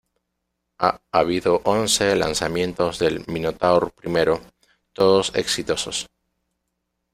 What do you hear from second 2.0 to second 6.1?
lanzamientos del Minotaur I, todos exitosos.